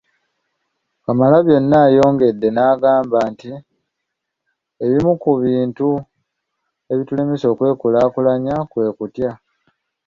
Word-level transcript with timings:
Kamalabyonna 1.03 1.77
ayongedde 1.87 2.47
nagamba 2.51 3.19
nti 3.31 3.49
“ebimu 4.83 5.11
ku 5.23 5.31
bintu 5.43 5.87
ebitulemesa 6.91 7.45
okwekulaakulanya 7.49 8.55
kwe 8.71 8.85
kutya. 8.97 9.31